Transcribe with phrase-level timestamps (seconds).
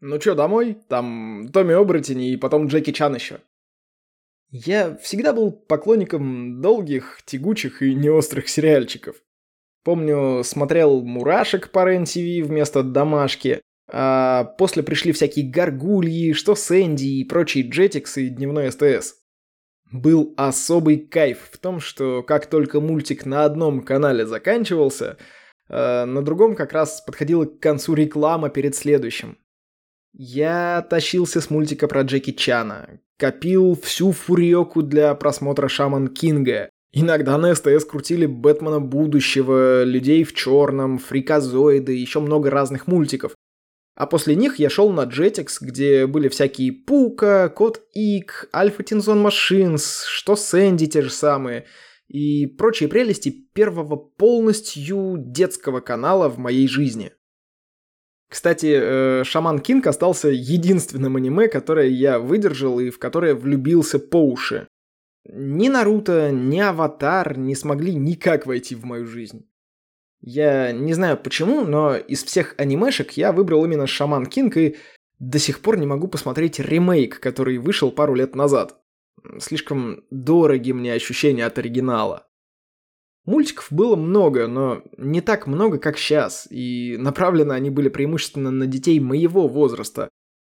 [0.00, 0.78] Ну чё, домой?
[0.88, 3.40] Там Томми Оборотень и потом Джеки Чан еще.
[4.50, 9.16] Я всегда был поклонником долгих, тягучих и неострых сериальчиков.
[9.84, 17.24] Помню, смотрел «Мурашек» по РЕН-ТВ вместо «Домашки», а после пришли всякие «Гаргульи», «Что Сэнди» и
[17.24, 19.16] прочие «Джетикс» и «Дневной СТС».
[19.90, 25.16] Был особый кайф в том, что как только мультик на одном канале заканчивался,
[25.68, 29.38] э, на другом как раз подходила к концу реклама перед следующим.
[30.20, 36.70] Я тащился с мультика про Джеки Чана, копил всю фурьёку для просмотра Шаман Кинга.
[36.90, 43.36] Иногда на СТС крутили Бэтмена будущего, Людей в черном, Фриказоиды, еще много разных мультиков.
[43.94, 49.20] А после них я шел на Jetix, где были всякие Пука, Код Ик, Альфа Тинзон
[49.20, 51.66] Машинс, что Сэнди те же самые,
[52.08, 57.12] и прочие прелести первого полностью детского канала в моей жизни.
[58.28, 64.22] Кстати, э, Shaman King остался единственным аниме, которое я выдержал и в которое влюбился по
[64.22, 64.68] уши.
[65.24, 69.46] Ни Наруто, ни Аватар не смогли никак войти в мою жизнь.
[70.20, 74.76] Я не знаю почему, но из всех анимешек я выбрал именно Shaman King и
[75.18, 78.80] до сих пор не могу посмотреть ремейк, который вышел пару лет назад.
[79.38, 82.27] Слишком дороги мне ощущения от оригинала.
[83.28, 88.66] Мультиков было много, но не так много, как сейчас, и направлены они были преимущественно на
[88.66, 90.08] детей моего возраста.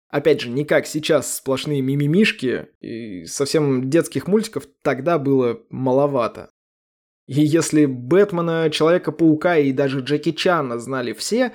[0.08, 6.52] Опять же, не как сейчас сплошные мимимишки, и совсем детских мультиков тогда было маловато.
[7.26, 11.54] И если Бэтмена, Человека-паука и даже Джеки Чана знали все,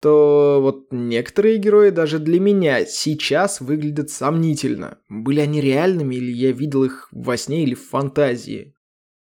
[0.00, 4.96] то вот некоторые герои даже для меня сейчас выглядят сомнительно.
[5.10, 8.73] Были они реальными или я видел их во сне или в фантазии?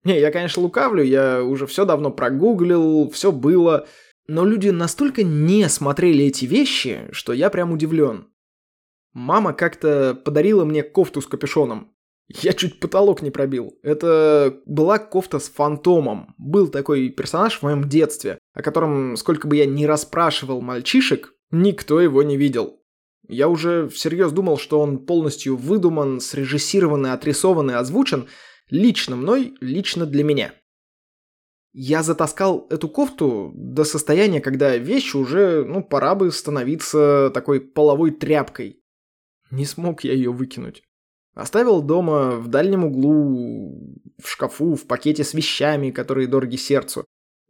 [0.04, 3.86] Не, я, конечно, лукавлю, я уже все давно прогуглил, все было.
[4.26, 8.28] Но люди настолько не смотрели эти вещи, что я прям удивлен.
[9.12, 11.94] Мама как-то подарила мне кофту с капюшоном.
[12.28, 13.78] Я чуть потолок не пробил.
[13.82, 16.34] Это была кофта с фантомом.
[16.38, 22.00] Был такой персонаж в моем детстве, о котором, сколько бы я ни расспрашивал мальчишек, никто
[22.00, 22.80] его не видел.
[23.28, 28.26] Я уже всерьез думал, что он полностью выдуман, срежиссирован и отрисован и озвучен
[28.70, 30.54] лично мной, лично для меня.
[31.72, 38.12] Я затаскал эту кофту до состояния, когда вещь уже, ну, пора бы становиться такой половой
[38.12, 38.80] тряпкой.
[39.50, 40.84] Не смог я ее выкинуть.
[41.34, 47.04] Оставил дома в дальнем углу, в шкафу, в пакете с вещами, которые дороги сердцу.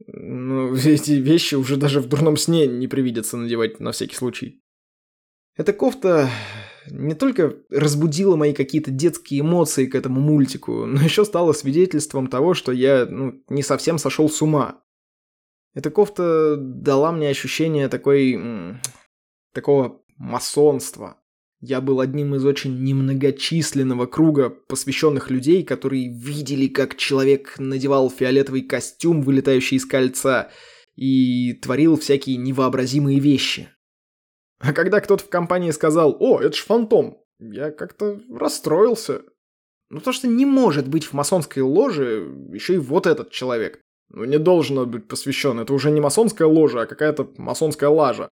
[0.07, 4.63] Но эти вещи уже даже в дурном сне не привидятся надевать на всякий случай.
[5.57, 6.31] Эта кофта
[6.91, 12.55] не только разбудила мои какие-то детские эмоции к этому мультику, но еще стала свидетельством того,
[12.55, 14.83] что я ну, не совсем сошел с ума.
[15.75, 18.78] Эта кофта дала мне ощущение такой...
[19.53, 21.21] такого масонства.
[21.61, 28.62] Я был одним из очень немногочисленного круга посвященных людей, которые видели, как человек надевал фиолетовый
[28.62, 30.51] костюм, вылетающий из кольца,
[30.95, 33.71] и творил всякие невообразимые вещи.
[34.65, 39.23] А когда кто-то в компании сказал «О, это ж фантом», я как-то расстроился.
[39.91, 43.81] Ну то, что не может быть в масонской ложе еще и вот этот человек.
[44.09, 48.29] Ну не должен быть посвящен, это уже не масонская ложа, а какая-то масонская лажа.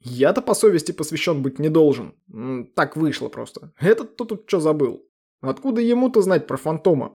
[0.00, 2.14] Я-то по совести посвящен быть не должен.
[2.74, 3.72] Так вышло просто.
[3.78, 5.04] Этот-то тут что забыл?
[5.40, 7.12] Откуда ему-то знать про фантома?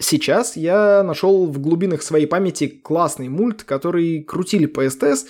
[0.00, 5.26] Сейчас я нашел в глубинах своей памяти классный мульт, который крутили по СТС,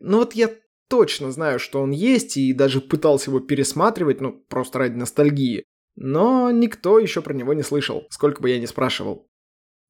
[0.00, 0.50] но вот я
[0.92, 5.64] точно знаю, что он есть, и даже пытался его пересматривать, ну, просто ради ностальгии.
[5.96, 9.26] Но никто еще про него не слышал, сколько бы я ни спрашивал.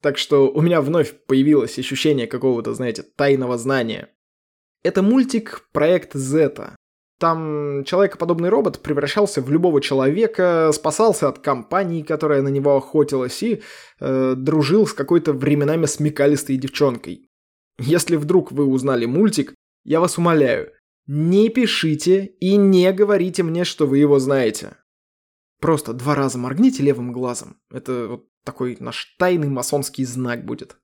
[0.00, 4.10] Так что у меня вновь появилось ощущение какого-то, знаете, тайного знания.
[4.84, 6.76] Это мультик «Проект Зета».
[7.18, 13.60] Там человекоподобный робот превращался в любого человека, спасался от компании, которая на него охотилась, и
[13.98, 17.28] э, дружил с какой-то временами смекалистой девчонкой.
[17.80, 19.52] Если вдруг вы узнали мультик,
[19.84, 20.70] я вас умоляю,
[21.06, 24.76] не пишите и не говорите мне, что вы его знаете.
[25.60, 27.60] Просто два раза моргните левым глазом.
[27.70, 30.76] Это вот такой наш тайный масонский знак будет.